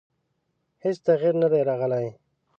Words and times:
هېڅ 0.83 0.97
تغیر 1.05 1.33
نه 1.41 1.47
دی 1.51 1.61
راغلی. 1.69 2.07